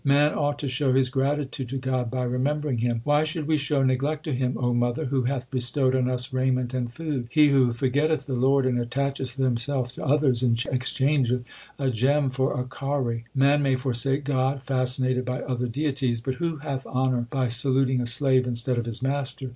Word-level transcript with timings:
Man 0.03 0.33
ought 0.33 0.57
to 0.57 0.67
show 0.67 0.93
his 0.93 1.09
gratitude 1.11 1.69
to 1.69 1.77
God 1.77 2.09
by 2.09 2.25
remem 2.25 2.61
bering 2.61 2.79
Him: 2.79 3.01
Why 3.03 3.23
should 3.23 3.45
we 3.45 3.57
show 3.57 3.83
neglect 3.83 4.23
to 4.23 4.33
Him, 4.33 4.57
O 4.59 4.73
mother, 4.73 5.05
Who 5.05 5.25
hath 5.25 5.51
bestowed 5.51 5.95
on 5.95 6.09
us 6.09 6.33
raiment 6.33 6.73
and 6.73 6.91
food? 6.91 7.27
He 7.29 7.49
who 7.49 7.71
forgetteth 7.71 8.25
the 8.25 8.33
Lord 8.33 8.65
and 8.65 8.79
attacheth 8.79 9.35
himself 9.35 9.93
to 9.93 10.03
others, 10.03 10.41
Exchangeth 10.41 11.43
a 11.77 11.91
gem 11.91 12.31
for 12.31 12.59
a 12.59 12.63
kauri. 12.63 13.25
Man 13.35 13.61
may 13.61 13.75
forsake 13.75 14.23
God, 14.23 14.63
fascinated 14.63 15.23
by 15.23 15.43
other 15.43 15.67
deities; 15.67 16.19
But 16.19 16.41
who 16.41 16.55
hath 16.57 16.87
honour 16.87 17.27
by 17.29 17.47
saluting 17.47 18.01
a 18.01 18.07
slave 18.07 18.47
instead 18.47 18.79
of 18.79 18.87
his 18.87 19.03
master 19.03 19.49